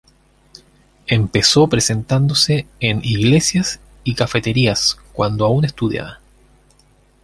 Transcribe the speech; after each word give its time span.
Empezó 1.05 1.67
presentándose 1.69 2.65
en 2.79 3.01
iglesias 3.05 3.79
y 4.03 4.15
cafeterías 4.15 4.97
cuando 5.13 5.45
aún 5.45 5.63
estudiaba. 5.63 6.17